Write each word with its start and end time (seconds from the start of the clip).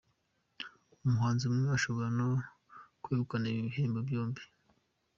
Umuhanzi 1.05 1.43
umwe 1.45 1.67
ashobora 1.77 2.07
no 2.17 2.27
kwegukana 3.03 3.45
ibi 3.51 3.61
bihembo 3.67 3.99
byombi. 4.07 4.41